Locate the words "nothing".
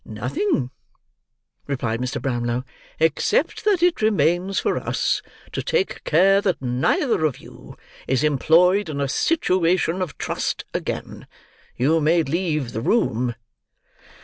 0.03-0.71